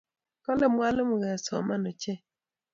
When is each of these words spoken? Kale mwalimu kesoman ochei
Kale 0.45 0.65
mwalimu 0.73 1.15
kesoman 1.21 1.83
ochei 1.91 2.21